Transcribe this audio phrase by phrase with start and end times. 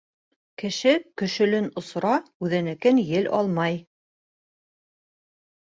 [0.61, 2.15] Кеше көшөлөн осора,
[2.47, 3.79] үҙенекен ел алмай.